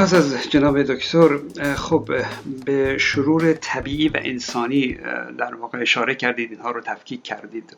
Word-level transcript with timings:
سپاس 0.00 0.14
از 0.14 0.50
جناب 0.50 0.82
دکتر 0.82 1.38
خب 1.74 2.10
به 2.64 2.98
شرور 2.98 3.52
طبیعی 3.52 4.08
و 4.08 4.12
انسانی 4.14 4.98
در 5.38 5.54
واقع 5.54 5.78
اشاره 5.80 6.14
کردید 6.14 6.50
اینها 6.52 6.70
رو 6.70 6.80
تفکیک 6.80 7.22
کردید. 7.22 7.76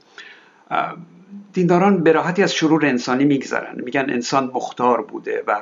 دینداران 1.52 2.02
به 2.02 2.12
راحتی 2.12 2.43
از 2.43 2.54
شرور 2.54 2.86
انسانی 2.86 3.24
میگذرن. 3.24 3.80
میگن 3.84 4.11
انسان 4.11 4.50
مختار 4.54 5.02
بوده 5.02 5.45
و 5.46 5.61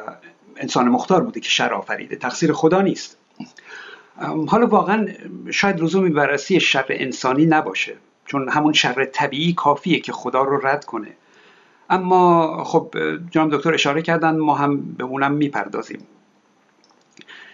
انسان 0.57 0.89
مختار 0.89 1.21
بوده 1.21 1.41
که 1.41 1.49
شر 1.49 1.75
آفریده. 1.75 2.17
تقصیر 2.17 2.53
خدا 2.53 2.83
نیست. 2.83 3.19
حالا 4.47 4.67
واقعا 4.67 5.09
شاید 5.51 5.81
لزومی 5.81 6.11
بررسی 6.11 6.61
شر 6.61 6.87
انسانی 6.89 7.47
نباشه 7.47 7.97
چون 8.27 8.49
همون 8.49 8.73
شر 8.73 9.05
طبیعی 9.05 9.53
کافیه 9.53 10.01
که 10.01 10.13
خدا 10.13 10.43
رو 10.43 10.67
رد 10.67 10.85
کنه. 10.85 11.09
اما 11.91 12.65
خب 12.65 12.95
جناب 13.31 13.57
دکتر 13.57 13.75
اشاره 13.75 14.03
کردن 14.03 14.39
ما 14.39 14.55
هم 14.55 14.81
به 14.81 15.05
اونم 15.05 15.33
می‌پردازیم. 15.33 16.01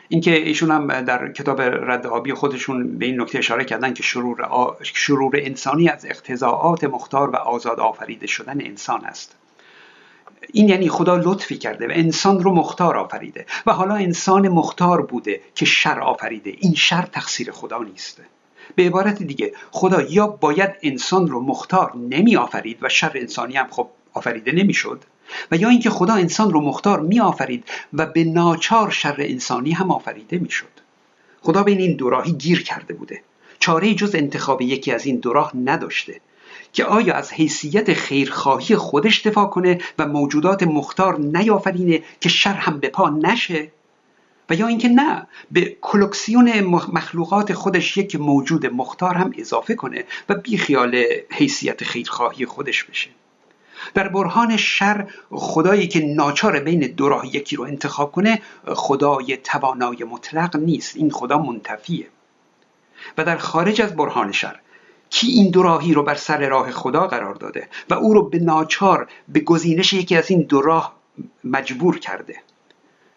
اینکه 0.08 0.36
ایشون 0.36 0.70
هم 0.70 1.00
در 1.00 1.32
کتاب 1.32 1.60
رد 1.60 2.06
آبی 2.06 2.34
خودشون 2.34 2.98
به 2.98 3.06
این 3.06 3.20
نکته 3.20 3.38
اشاره 3.38 3.64
کردن 3.64 3.94
که 3.94 4.02
شرور, 4.02 4.48
شرور 4.82 5.36
انسانی 5.36 5.88
از 5.88 6.06
اقتضاعات 6.06 6.84
مختار 6.84 7.30
و 7.30 7.36
آزاد 7.36 7.80
آفریده 7.80 8.26
شدن 8.26 8.60
انسان 8.60 9.04
است. 9.04 9.36
این 10.52 10.68
یعنی 10.68 10.88
خدا 10.88 11.16
لطفی 11.16 11.56
کرده 11.58 11.88
و 11.88 11.90
انسان 11.94 12.42
رو 12.42 12.54
مختار 12.54 12.96
آفریده 12.96 13.46
و 13.66 13.72
حالا 13.72 13.94
انسان 13.94 14.48
مختار 14.48 15.02
بوده 15.02 15.40
که 15.54 15.64
شر 15.64 16.00
آفریده. 16.00 16.52
این 16.58 16.74
شر 16.74 17.02
تقصیر 17.02 17.50
خدا 17.50 17.82
نیست. 17.82 18.22
به 18.74 18.82
عبارت 18.82 19.22
دیگه 19.22 19.52
خدا 19.70 20.02
یا 20.02 20.26
باید 20.26 20.70
انسان 20.82 21.28
رو 21.28 21.40
مختار 21.40 21.96
نمی 21.96 22.36
آفرید 22.36 22.78
و 22.82 22.88
شر 22.88 23.12
انسانی 23.14 23.56
هم 23.56 23.66
خب 23.70 23.88
آفریده 24.12 24.52
نمی‌شد. 24.52 25.04
و 25.50 25.56
یا 25.56 25.68
اینکه 25.68 25.90
خدا 25.90 26.14
انسان 26.14 26.52
رو 26.52 26.60
مختار 26.60 27.00
می 27.00 27.20
آفرید 27.20 27.64
و 27.92 28.06
به 28.06 28.24
ناچار 28.24 28.90
شر 28.90 29.16
انسانی 29.18 29.72
هم 29.72 29.90
آفریده 29.90 30.38
می‌شد. 30.38 30.80
خدا 31.42 31.62
بین 31.62 31.78
این 31.78 31.96
دو 31.96 32.10
راهی 32.10 32.32
گیر 32.32 32.62
کرده 32.62 32.94
بوده. 32.94 33.22
چاره 33.58 33.94
جز 33.94 34.14
انتخاب 34.14 34.62
یکی 34.62 34.92
از 34.92 35.06
این 35.06 35.16
دو 35.16 35.50
نداشته 35.64 36.20
که 36.72 36.84
آیا 36.84 37.14
از 37.14 37.32
حیثیت 37.32 37.92
خیرخواهی 37.92 38.76
خودش 38.76 39.26
دفاع 39.26 39.46
کنه 39.46 39.78
و 39.98 40.06
موجودات 40.06 40.62
مختار 40.62 41.18
نیافرینه 41.18 42.02
که 42.20 42.28
شر 42.28 42.54
هم 42.54 42.78
به 42.80 42.88
پا 42.88 43.10
نشه؟ 43.10 43.72
و 44.50 44.54
یا 44.54 44.66
اینکه 44.66 44.88
نه 44.88 45.26
به 45.50 45.76
کلکسیون 45.80 46.60
مخلوقات 46.60 47.52
خودش 47.52 47.96
یک 47.96 48.16
موجود 48.16 48.66
مختار 48.66 49.14
هم 49.14 49.32
اضافه 49.38 49.74
کنه 49.74 50.04
و 50.28 50.34
بی 50.34 50.58
خیال 50.58 51.04
حیثیت 51.30 51.84
خیرخواهی 51.84 52.46
خودش 52.46 52.84
بشه. 52.84 53.10
در 53.94 54.08
برهان 54.08 54.56
شر 54.56 55.06
خدایی 55.30 55.88
که 55.88 56.00
ناچار 56.00 56.60
بین 56.60 56.80
دو 56.80 57.08
راه 57.08 57.36
یکی 57.36 57.56
رو 57.56 57.64
انتخاب 57.64 58.12
کنه 58.12 58.42
خدای 58.66 59.36
توانای 59.36 60.04
مطلق 60.04 60.56
نیست. 60.56 60.96
این 60.96 61.10
خدا 61.10 61.38
منتفیه. 61.38 62.06
و 63.18 63.24
در 63.24 63.36
خارج 63.36 63.82
از 63.82 63.96
برهان 63.96 64.32
شر 64.32 64.60
کی 65.10 65.26
این 65.26 65.50
دو 65.50 65.62
راهی 65.62 65.94
رو 65.94 66.02
بر 66.02 66.14
سر 66.14 66.48
راه 66.48 66.70
خدا 66.70 67.06
قرار 67.06 67.34
داده 67.34 67.68
و 67.90 67.94
او 67.94 68.14
رو 68.14 68.28
به 68.28 68.38
ناچار 68.38 69.08
به 69.28 69.40
گزینش 69.40 69.92
یکی 69.92 70.16
از 70.16 70.30
این 70.30 70.42
دو 70.42 70.60
راه 70.62 70.96
مجبور 71.44 71.98
کرده؟ 71.98 72.36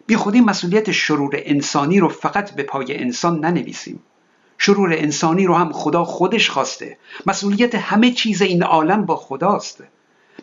بی 0.06 0.16
خودی 0.16 0.40
مسئولیت 0.40 0.92
شرور 0.92 1.30
انسانی 1.34 2.00
رو 2.00 2.08
فقط 2.08 2.54
به 2.54 2.62
پای 2.62 2.96
انسان 2.96 3.44
ننویسیم. 3.44 4.02
شرور 4.58 4.92
انسانی 4.92 5.46
رو 5.46 5.54
هم 5.54 5.72
خدا 5.72 6.04
خودش 6.04 6.50
خواسته. 6.50 6.98
مسئولیت 7.26 7.74
همه 7.74 8.10
چیز 8.10 8.42
این 8.42 8.62
عالم 8.62 9.06
با 9.06 9.16
خداست. 9.16 9.84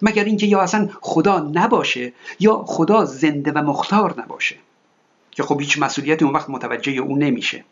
مگر 0.02 0.23
اینکه 0.23 0.45
یا 0.45 0.62
اصلا 0.62 0.90
خدا 1.02 1.40
نباشه 1.40 2.14
یا 2.40 2.64
خدا 2.67 3.06
زنده 3.06 3.52
و 3.52 3.58
مختار 3.58 4.22
نباشه. 4.22 4.56
که 5.31 5.44
خب 5.44 5.59
هیچ 5.59 5.80
مسئولیتی 5.80 6.26
اون 6.26 6.34
وقت 6.34 6.50
متوجه 6.50 6.92
او 6.92 7.17
نمیشه. 7.17 7.64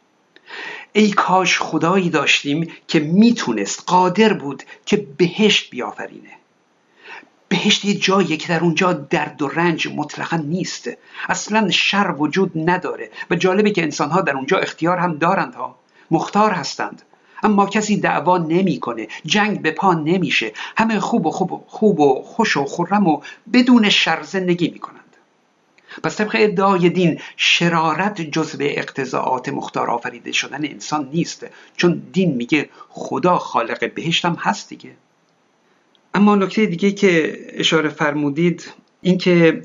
ای 0.93 1.11
کاش 1.11 1.59
خدایی 1.59 2.09
داشتیم 2.09 2.71
که 2.87 2.99
می‌تونست 2.99 3.83
قادر 3.87 4.33
بود 4.33 4.63
که 4.85 5.07
بهشت 5.17 5.69
بیافرینه. 5.69 6.31
بهشت 7.47 7.85
یه 7.85 7.93
جاییه 7.93 8.37
که 8.37 8.47
در 8.47 8.59
اونجا 8.59 8.93
درد 8.93 9.41
و 9.41 9.47
رنج 9.47 9.87
مطلقا 9.95 10.37
نیست. 10.37 10.89
اصلا 11.29 11.69
شر 11.69 12.15
وجود 12.17 12.51
نداره. 12.69 13.11
و 13.29 13.35
جالبه 13.35 13.71
که 13.71 13.83
انسانها 13.83 14.21
در 14.21 14.35
اونجا 14.35 14.57
اختیار 14.57 14.97
هم 14.97 15.17
دارند 15.17 15.55
ها. 15.55 15.75
مختار 16.11 16.51
هستند. 16.51 17.01
اما 17.45 17.65
کسی 17.65 17.97
دعوا 17.97 18.37
نمی‌کنه. 18.37 19.07
جنگ 19.25 19.61
به 19.61 19.71
پا 19.71 19.93
نمیشه. 19.93 20.51
همه 20.77 20.99
خوب 20.99 21.25
و 21.25 21.31
خوب 21.31 21.51
و 21.51 21.63
خوب 21.67 21.99
و 21.99 22.21
خوش 22.23 22.57
و 22.57 22.65
خرم 22.65 23.07
و 23.07 23.21
بدون 23.53 23.89
شر 23.89 24.23
زندگی 24.23 24.67
می‌کنند. 24.67 25.01
پس 26.03 26.17
طبق 26.17 26.35
ادعای 26.39 26.89
دین 26.89 27.19
شرارت 27.37 28.21
جزو 28.21 28.57
اقتضاعات 28.61 29.49
مختار 29.49 29.89
آفریده 29.89 30.31
شدن 30.31 30.65
انسان 30.65 31.09
نیست. 31.13 31.45
چون 31.77 32.01
دین 32.13 32.35
میگه 32.35 32.69
خدا 32.89 33.37
خالق 33.37 33.93
بهشت 33.93 34.25
هم 34.25 34.37
هست 34.39 34.69
دیگه. 34.69 34.91
اما 36.13 36.35
نکته 36.35 36.65
دیگه 36.65 36.91
که 36.91 37.39
اشاره 37.53 37.89
فرمودید 37.89 38.71
اینکه 39.01 39.61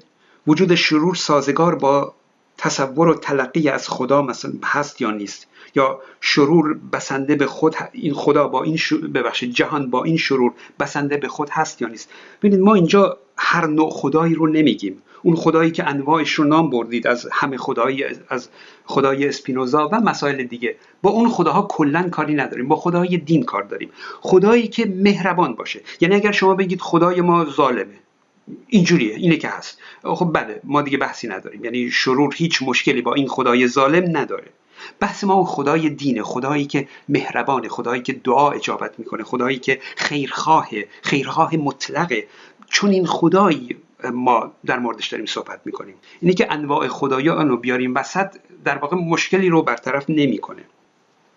وجود 0.46 0.74
شرور 0.74 1.14
سازگار 1.14 1.74
با 1.74 2.14
تصور 2.60 3.08
و 3.08 3.14
تلقی 3.14 3.68
از 3.68 3.88
خدا 3.88 4.22
مثلا 4.22 4.52
هست 4.64 5.00
یا 5.00 5.10
نیست؟ 5.10 5.46
یا 5.74 6.00
شرور 6.20 6.78
بسنده 6.92 7.34
به 7.36 7.46
خود 7.46 7.74
این 7.92 8.14
خدا 8.14 8.48
با 8.48 8.62
این 8.62 8.78
ببخشید 9.14 9.52
جهان 9.52 9.90
با 9.90 10.04
این 10.04 10.16
شرور 10.16 10.52
بسنده 10.80 11.16
به 11.16 11.28
خود 11.28 11.48
هست 11.50 11.82
یا 11.82 11.88
نیست؟ 11.88 12.10
ببینید 12.42 12.60
ما 12.60 12.74
اینجا 12.74 13.16
هر 13.36 13.66
نوع 13.66 13.90
خدایی 13.90 14.34
رو 14.34 14.46
نمیگیم. 14.46 15.02
اون 15.22 15.36
خدایی 15.36 15.70
که 15.70 15.88
انواعش 15.88 16.32
رو 16.32 16.44
نام 16.44 16.70
بردید 16.70 17.06
از 17.06 17.28
همه 17.32 17.56
خدایی 17.56 18.04
از 18.28 18.48
خدای 18.84 19.28
اسپینوزا 19.28 19.88
و 19.92 20.00
مسائل 20.00 20.42
دیگه. 20.42 20.76
با 21.02 21.10
اون 21.10 21.28
خداها 21.28 21.62
کلا 21.62 22.08
کاری 22.08 22.34
نداریم. 22.34 22.68
با 22.68 22.76
خدای 22.76 23.16
دین 23.16 23.42
کار 23.42 23.62
داریم. 23.62 23.90
خدایی 24.20 24.68
که 24.68 24.86
مهربان 24.86 25.54
باشه. 25.54 25.80
یعنی 26.00 26.14
اگر 26.14 26.32
شما 26.32 26.54
بگید 26.54 26.80
خدای 26.80 27.20
ما 27.20 27.44
ظالمه 27.44 27.94
اینجوریه 28.68 29.14
اینه 29.14 29.36
که 29.36 29.48
هست. 29.48 29.78
خب 30.02 30.30
بله 30.34 30.60
ما 30.64 30.82
دیگه 30.82 30.98
بحثی 30.98 31.28
نداریم. 31.28 31.64
یعنی 31.64 31.90
شرور 31.90 32.34
هیچ 32.36 32.62
مشکلی 32.62 33.02
با 33.02 33.14
این 33.14 33.28
خدای 33.28 33.68
ظالم 33.68 34.16
نداره. 34.16 34.46
بحث 35.00 35.24
ما 35.24 35.44
خدای 35.44 35.90
دینه 35.90 36.22
خدایی 36.22 36.66
که 36.66 36.88
مهربانه 37.08 37.68
خدایی 37.68 38.02
که 38.02 38.12
دعا 38.12 38.50
اجابت 38.50 38.98
می‌کنه 38.98 39.24
خدایی 39.24 39.58
که 39.58 39.80
خیرخواه 39.96 40.68
خیرخواه 41.02 41.56
مطلقه. 41.56 42.26
چون 42.68 42.90
این 42.90 43.06
خدایی 43.06 43.76
ما 44.12 44.52
در 44.66 44.78
موردش 44.78 45.08
داریم 45.08 45.26
صحبت 45.26 45.60
می‌کنیم. 45.64 45.94
اینه 46.20 46.34
که 46.34 46.52
انواع 46.52 46.88
خدایان 46.88 47.48
رو 47.48 47.56
بیاریم 47.56 47.94
وسط 47.94 48.36
در 48.64 48.78
واقع 48.78 48.96
مشکلی 48.96 49.48
رو 49.48 49.62
برطرف 49.62 50.04
نمی‌کنه. 50.10 50.62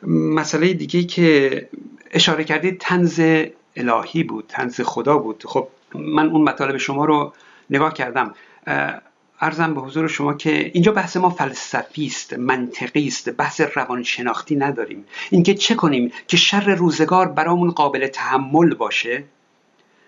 مسئله 0.08 0.74
دیگه 0.74 1.03
که 1.03 1.69
اشاره 2.12 2.44
کردید 2.44 2.78
تنز 2.80 3.22
الهی 3.75 4.24
بود 4.24 4.46
تنز 4.47 4.81
خدا 4.81 5.18
بود. 5.18 5.44
خب 5.47 5.68
من 5.96 6.30
اون 6.30 6.42
مطالب 6.42 6.78
شما 6.78 7.06
رو 7.06 7.34
نگاه 7.70 7.94
کردم. 7.94 8.34
ارزم 9.42 9.74
به 9.74 9.81
حضور 9.81 10.08
شما 10.08 10.34
که 10.34 10.72
اینجا 10.74 10.92
بحث 10.92 11.18
ما 11.18 11.30
فلسفی 11.30 12.06
است 12.06 12.34
منطقی 12.34 13.08
است 13.08 13.30
بحث 13.30 13.62
روانشناختی 13.62 14.56
نداریم. 14.56 15.06
اینکه 15.30 15.54
چه 15.54 15.76
کنیم 15.76 16.12
که 16.28 16.38
شر 16.38 16.76
روزگار 16.76 17.28
برامون 17.28 17.72
قابل 17.72 18.08
تحمل 18.08 18.74
باشه 18.74 19.24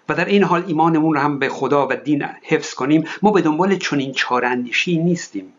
و 0.09 0.13
در 0.15 0.25
این 0.25 0.43
حال 0.43 0.63
ایمانمون 0.67 1.13
رو 1.13 1.19
هم 1.19 1.39
به 1.39 1.49
خدا 1.49 1.87
و 1.87 1.95
دین 1.95 2.25
حفظ 2.43 2.73
کنیم 2.73 3.03
ما 3.21 3.31
به 3.31 3.41
دنبال 3.41 3.75
چنین 3.75 4.11
چاراندیشی 4.11 4.97
نیستیم. 4.97 5.53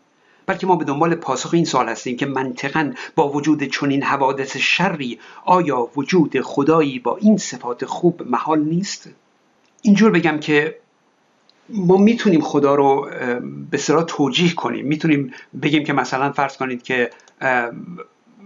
بلکه 0.45 0.67
ما 0.67 0.75
به 0.75 0.85
دنبال 0.85 1.15
پاسخ 1.15 1.53
این 1.53 1.65
سوال 1.65 1.89
هستیم 1.89 2.17
که 2.17 2.25
منطقا 2.25 2.93
با 3.15 3.29
وجود 3.29 3.63
چنین 3.63 4.03
حوادث 4.03 4.57
شری 4.57 5.19
آیا 5.45 5.89
وجود 5.95 6.41
خدایی 6.41 6.99
با 6.99 7.17
این 7.17 7.37
صفات 7.37 7.85
خوب 7.85 8.23
محال 8.23 8.59
نیست؟ 8.59 9.09
اینجور 9.81 10.11
بگم 10.11 10.39
که 10.39 10.77
ما 11.69 11.97
می‌تونیم 11.97 12.41
خدا 12.41 12.75
رو 12.75 13.09
به 13.71 13.77
صلاح 13.77 14.03
توجیه 14.03 14.53
کنیم. 14.53 14.85
می‌تونیم 14.85 15.33
بگیم 15.61 15.83
که 15.83 15.93
مثلا 15.93 16.31
فرض 16.31 16.57
کنید 16.57 16.83
که 16.83 17.09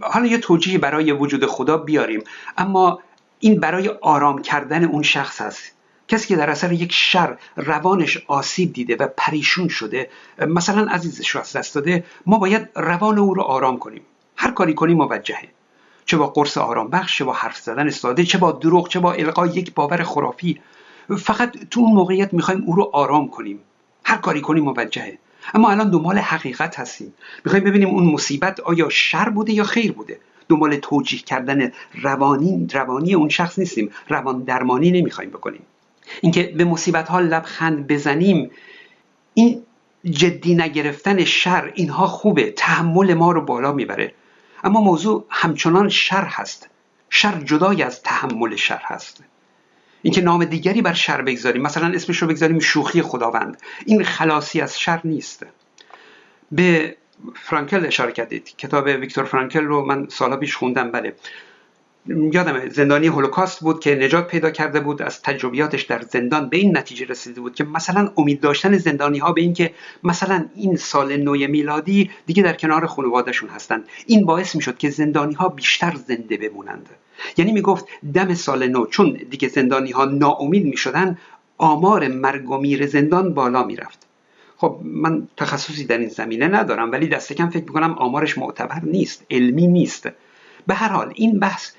حالا 0.02 0.26
یه 0.26 0.38
توجیه 0.38 0.78
برای 0.78 1.12
وجود 1.12 1.46
خدا 1.46 1.78
بیاریم. 1.78 2.24
اما 2.58 3.00
این 3.40 3.60
برای 3.60 3.88
آرام 3.88 4.42
کردن 4.42 4.84
اون 4.84 5.04
شخص 5.04 5.42
هست. 5.42 5.72
کسی 6.08 6.28
که 6.28 6.36
در 6.36 6.50
اثر 6.50 6.72
یک 6.72 6.94
شر 6.94 7.38
روانش 7.56 8.24
آسیب 8.28 8.74
دیده 8.74 8.96
و 8.96 9.08
پریشون 9.18 9.68
شده 9.68 10.10
مثلا 10.48 10.92
عزیزش 10.92 11.30
رو 11.30 11.42
از 11.42 11.54
دست 11.54 11.76
داده 11.76 12.04
ما 12.26 12.38
باید 12.38 12.70
روان 12.76 13.18
او 13.18 13.34
رو 13.34 13.42
آرام 13.42 13.80
کنیم. 13.80 14.02
هر 14.36 14.52
کاری 14.52 14.74
کنیم 14.74 14.98
موجهه. 14.98 15.50
چه 16.06 16.18
با 16.18 16.28
قرص 16.28 16.58
آرام 16.58 16.90
بخش 16.90 17.18
چه 17.18 17.24
با 17.24 17.34
حرف 17.34 17.58
زدن 17.58 17.90
ساده 17.90 18.24
چه 18.24 18.38
با 18.38 18.52
دروغ 18.52 18.90
چه 18.90 19.00
با 19.00 19.14
القای 19.14 19.50
یک 19.50 19.74
باور 19.74 20.04
خرافی. 20.04 20.62
فقط 21.18 21.58
تو 21.72 21.80
اون 21.80 21.92
موقعیت 21.94 22.34
می‌خوایم 22.34 22.64
او 22.66 22.76
رو 22.76 22.90
آرام 22.94 23.30
کنیم. 23.30 23.60
هر 24.04 24.18
کاری 24.18 24.42
کنیم 24.42 24.64
موجهه. 24.64 25.18
اما 25.54 25.72
الان 25.72 25.90
دنبال 25.90 26.18
حقیقت 26.18 26.80
هستیم. 26.80 27.14
می‌خوایم 27.46 27.66
ببینیم 27.66 27.90
اون 27.90 28.04
مصیبت 28.04 28.60
آیا 28.60 28.90
شر 28.90 29.30
بوده 29.30 29.54
یا 29.54 29.64
خیر 29.64 29.92
بوده. 29.92 30.20
دنبال 30.50 30.76
توجیه 30.76 31.20
کردن 31.20 31.72
روانی 32.02 32.68
روانی 32.74 33.14
اون 33.14 33.30
شخص 33.30 33.60
نیستیم. 33.60 33.92
روان 34.10 34.44
درمانی 34.44 34.92
نمی‌خوایم 34.92 35.30
بکنیم. 35.30 35.62
اینکه 36.22 36.44
به 36.44 36.64
مصیبت 36.64 37.10
ها 37.10 37.20
لبخند 37.20 37.88
بزنیم 37.88 38.52
این 39.34 39.64
جدی 40.06 40.56
نگرفتن 40.56 41.24
شر 41.24 41.72
اینها 41.76 42.08
خوبه. 42.08 42.52
تحمل 42.52 43.14
ما 43.14 43.32
رو 43.32 43.42
بالا 43.42 43.72
می‌بره. 43.72 44.14
اما 44.64 44.82
موضوع 44.82 45.26
همچنان 45.30 45.90
شر 45.90 46.26
هست. 46.26 46.70
شر 47.10 47.42
جدای 47.42 47.84
از 47.84 48.02
تحمل 48.04 48.56
شر 48.56 48.82
هست. 48.84 49.24
اینکه 50.02 50.22
نام 50.22 50.46
دیگری 50.46 50.82
بر 50.82 50.94
شر 50.94 51.22
بگذاریم. 51.22 51.62
مثلا 51.62 51.88
اسمش 51.96 52.18
رو 52.18 52.28
بگذاریم 52.28 52.60
شوخی 52.60 53.02
خداوند. 53.02 53.58
این 53.86 54.04
خلاصی 54.04 54.62
از 54.62 54.80
شر 54.80 55.02
نیست. 55.04 55.46
به 56.52 56.96
فرانکل 57.36 57.86
اشاره 57.86 58.12
کردید. 58.12 58.58
کتاب 58.58 58.86
ویکتور 58.86 59.24
فرانکل 59.24 59.64
رو 59.64 59.86
من 59.86 60.08
سالا 60.10 60.38
پیش 60.38 60.56
خوندم. 60.56 60.92
بله. 60.92 61.16
یادم 62.08 62.70
زندانی 62.70 63.08
هولوکاست 63.08 63.60
بود 63.60 63.80
که 63.80 63.96
نجات 63.96 64.28
پیدا 64.28 64.50
کرده 64.50 64.80
بود 64.80 65.02
از 65.02 65.22
تجربیاتش 65.22 65.82
در 65.82 66.02
زندان 66.02 66.50
به 66.50 66.58
این 66.58 66.78
نتیجه 66.78 67.06
رسیده 67.06 67.42
بود 67.42 67.56
که 67.56 67.64
مثلا 67.64 68.12
امید 68.18 68.42
داشتن 68.42 68.78
زندانی 68.78 69.18
ها 69.18 69.32
به 69.32 69.42
اینکه 69.42 69.74
مثلا 70.04 70.46
این 70.56 70.76
سال 70.76 71.18
نو 71.18 71.32
میلادی 71.32 72.12
دیگه 72.26 72.44
در 72.44 72.54
کنار 72.54 72.86
خانوادهشون 72.86 73.50
هستند. 73.50 73.84
این 74.06 74.26
باعث 74.26 74.56
می‌شد 74.56 74.78
که 74.78 74.90
زندانی 74.90 75.34
ها 75.34 75.50
بیشتر 75.50 75.96
زنده 76.08 76.38
بمونند. 76.38 76.90
یعنی 77.38 77.52
می‌گفت 77.52 77.86
دم 78.14 78.34
سال 78.34 78.68
نو 78.68 78.86
چون 78.86 79.20
دیگه 79.30 79.48
زندانی 79.48 79.92
ها 79.92 80.06
ناامید 80.06 80.66
می‌شدن 80.66 81.18
آمار 81.58 82.08
مرگ 82.08 82.52
و 82.52 82.58
میر 82.58 82.88
زندان 82.88 83.34
بالا 83.34 83.64
می‌رفت. 83.64 84.08
خب 84.58 84.80
من 84.84 85.28
تخصصی 85.38 85.86
در 85.86 85.98
این 85.98 86.10
زمینه 86.10 86.48
ندارم 86.48 86.92
ولی 86.92 87.08
دست 87.08 87.34
کم 87.34 87.50
فکر 87.50 87.64
می‌کنم 87.64 87.94
آمارش 87.94 88.38
معتبر 88.38 88.80
نیست 88.84 89.26
علمی 89.32 89.68
نیست. 89.68 90.10
به 90.68 90.74
هر 90.74 90.90
حال 90.90 91.14
این 91.16 91.40
بحث 91.40 91.72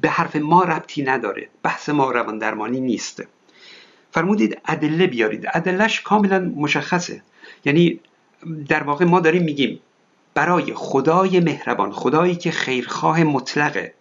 به 0.00 0.10
حرف 0.10 0.36
ما 0.36 0.62
ربطی 0.64 1.02
نداره. 1.02 1.48
بحث 1.62 1.88
ما 1.88 2.10
روان 2.10 2.38
درمانی 2.38 2.80
نیست. 2.80 3.22
فرمودید 4.10 4.58
ادله 4.66 5.06
بیارید. 5.06 5.46
ادلش 5.54 6.00
کاملا 6.00 6.38
مشخصه. 6.56 7.22
یعنی 7.64 8.00
در 8.68 8.82
واقع 8.82 9.04
ما 9.04 9.20
داریم 9.20 9.42
میگیم 9.42 9.80
برای 10.34 10.74
خدای 10.74 11.40
مهربان 11.40 11.92
خدایی 11.92 12.34
که 12.34 12.50
خیرخواه 12.50 13.24
مطلقه 13.24 13.94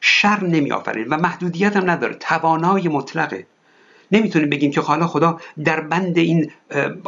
شر 0.00 0.44
نمی 0.44 0.70
و 0.70 1.16
محدودیت 1.16 1.76
هم 1.76 1.90
نداره 1.90 2.14
توانای 2.14 2.88
مطلقه. 2.88 3.46
نمی‌تونیم 4.12 4.50
بگیم 4.50 4.70
که 4.70 4.80
حالا 4.80 5.06
خدا 5.06 5.40
در 5.64 5.80
بند 5.80 6.18
این 6.18 6.50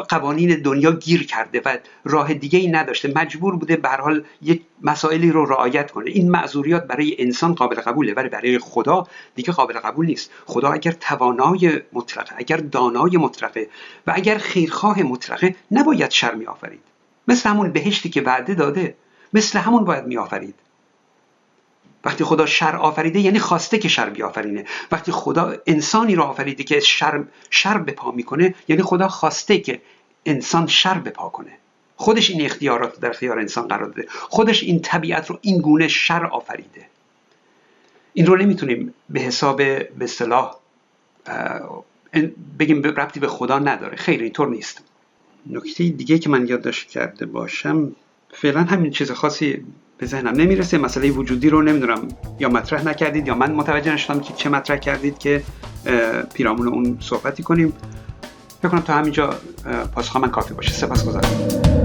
قوانین 0.09 0.63
دنیا 0.63 0.93
گیر 0.93 1.27
کرده 1.27 1.63
و 1.65 1.77
راه 2.05 2.35
دیگه 2.35 2.59
ای 2.59 2.69
نداشته. 2.69 3.13
مجبور 3.17 3.57
بوده 3.57 3.77
به 3.77 3.89
حال 3.89 4.25
یک 4.43 4.63
مسائلی 4.83 5.31
رو 5.31 5.45
رعایت 5.45 5.91
کنه. 5.91 6.11
این 6.11 6.31
معذوریات 6.31 6.87
برای 6.87 7.17
انسان 7.19 7.55
قابل 7.55 7.77
قبوله 7.77 8.15
ولی 8.15 8.29
برای 8.29 8.59
خدا 8.59 9.07
دیگه 9.35 9.53
قابل 9.53 9.79
قبول 9.79 10.07
نیست. 10.07 10.31
خدا 10.47 10.71
اگر 10.71 10.93
توانای 10.93 11.81
مطلقه 11.93 12.35
اگر 12.37 12.57
دانای 12.57 13.17
مطلقه 13.17 13.69
و 14.07 14.13
اگر 14.15 14.39
خیرخواه 14.39 15.03
مطلقه 15.03 15.55
نباید 15.71 16.11
شر 16.11 16.35
می 16.35 16.47
آفرید 16.47 16.81
مثل 17.29 17.51
همون 17.51 17.73
بهشتی 17.73 18.09
که 18.09 18.23
وعده 18.23 18.55
داده 18.55 18.95
مثل 19.33 19.59
همون 19.59 19.85
باید 19.85 20.07
می 20.07 20.17
آفرید 20.17 20.55
وقتی 22.05 22.25
خدا 22.25 22.47
شر 22.47 22.77
آفریده 22.77 23.21
یعنی 23.21 23.39
خواسته 23.39 23.79
که 23.79 23.89
شر 23.89 24.11
بیافرینه. 24.11 24.65
وقتی 24.93 25.13
خدا 25.13 25.57
انسانی 25.67 26.15
رو 26.15 26.23
آفریده 26.23 26.65
که 26.65 26.81
شر, 26.81 27.25
شر 27.51 27.79
به 27.79 27.93
پا 27.93 28.11
می‌کنه 28.11 28.55
یعنی 28.69 28.83
خدا 28.83 29.09
خواسته 29.09 29.59
که 29.59 29.81
انسان 30.27 30.67
شر 30.67 30.99
به 30.99 31.11
پا 31.11 31.29
کنه. 31.29 31.53
خودش 31.97 32.31
این 32.31 32.45
اختیارات 32.45 33.01
در 33.01 33.11
اختیار 33.11 33.39
انسان 33.39 33.69
قرار 33.69 33.87
داده. 33.87 34.09
خودش 34.11 34.63
این 34.63 34.81
طبیعت 34.81 35.31
رو 35.31 35.39
این 35.43 35.61
گونه 35.61 35.89
شر 35.89 36.27
آفریده. 36.27 36.87
این 38.13 38.27
رو 38.27 38.37
نمی‌تونیم 38.37 38.95
به 39.11 39.21
حساب 39.21 39.57
به 39.99 40.07
صلاح 40.07 40.55
بگیم 42.59 42.83
ربطی 42.83 43.21
به 43.21 43.29
خدا 43.29 43.59
نداره. 43.59 43.97
خیر 43.97 44.23
اینطور 44.23 44.49
نیست. 44.49 44.83
نکته 45.47 45.89
دیگه 45.89 46.19
که 46.19 46.31
من 46.31 46.47
یادداشت 46.47 46.89
کرده 46.89 47.27
باشم 47.27 47.93
فعلا 48.33 48.61
همین 48.61 48.91
چیز 48.91 49.11
خاصی 49.11 49.65
به 49.99 50.07
ذهنم 50.07 50.33
نمی‌رسه. 50.37 50.79
مسئله 50.79 51.11
وجودی 51.11 51.51
رو 51.51 51.63
نمی‌دونم 51.63 52.09
یا 52.39 52.49
مطرح 52.49 52.85
نکردید 52.85 53.27
یا 53.27 53.35
من 53.35 53.53
متوجه 53.53 53.93
نشدم 53.93 54.21
که 54.21 54.35
چه 54.35 54.49
مطرح 54.49 54.77
کردید 54.77 55.19
که 55.19 55.43
پیرامون 56.35 56.69
اون 56.69 56.97
صحبتی 57.01 57.43
کنیم. 57.43 57.73
فکر 58.63 58.69
کنم 58.69 58.81
تا 58.81 58.95
همینجا 58.95 59.35
پاسخ 59.95 60.17
من 60.17 60.31
کافی 60.31 60.55
باشه. 60.55 60.73
سپاس 60.73 61.07
گذارم 61.07 61.78